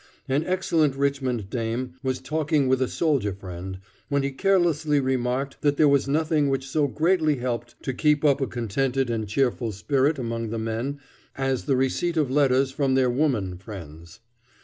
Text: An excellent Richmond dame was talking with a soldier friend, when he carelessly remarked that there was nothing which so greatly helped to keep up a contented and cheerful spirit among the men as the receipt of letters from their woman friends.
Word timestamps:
An 0.27 0.43
excellent 0.45 0.95
Richmond 0.95 1.51
dame 1.51 1.93
was 2.01 2.17
talking 2.19 2.67
with 2.67 2.81
a 2.81 2.87
soldier 2.87 3.33
friend, 3.35 3.77
when 4.09 4.23
he 4.23 4.31
carelessly 4.31 4.99
remarked 4.99 5.61
that 5.61 5.77
there 5.77 5.87
was 5.87 6.07
nothing 6.07 6.49
which 6.49 6.67
so 6.67 6.87
greatly 6.87 7.35
helped 7.35 7.75
to 7.83 7.93
keep 7.93 8.25
up 8.25 8.41
a 8.41 8.47
contented 8.47 9.11
and 9.11 9.27
cheerful 9.27 9.71
spirit 9.71 10.17
among 10.17 10.49
the 10.49 10.57
men 10.57 10.99
as 11.37 11.65
the 11.65 11.75
receipt 11.75 12.17
of 12.17 12.31
letters 12.31 12.71
from 12.71 12.95
their 12.95 13.11
woman 13.11 13.59
friends. 13.59 14.21